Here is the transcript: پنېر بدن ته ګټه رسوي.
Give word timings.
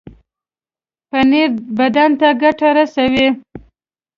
پنېر 1.09 1.49
بدن 1.77 2.09
ته 2.19 2.27
ګټه 2.41 2.67
رسوي. 2.77 3.27